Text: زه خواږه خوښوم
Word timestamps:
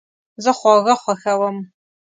زه 0.43 0.51
خواږه 0.57 0.95
خوښوم 1.03 1.57